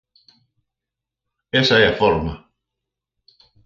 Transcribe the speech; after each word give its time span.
¡Esa 1.61 1.75
é 1.83 1.85
a 1.87 1.97
forma! 2.01 2.33